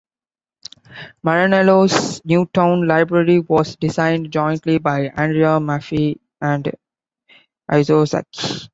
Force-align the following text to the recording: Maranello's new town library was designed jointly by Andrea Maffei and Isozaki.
Maranello's 1.23 2.25
new 2.25 2.47
town 2.55 2.87
library 2.87 3.37
was 3.39 3.75
designed 3.75 4.31
jointly 4.33 4.79
by 4.79 5.09
Andrea 5.15 5.59
Maffei 5.59 6.17
and 6.41 6.71
Isozaki. 7.69 8.67